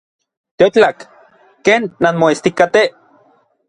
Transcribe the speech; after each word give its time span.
Teotlak. 0.63 1.05
¿Ken 1.69 1.87
nanmoestikatej? 2.07 2.87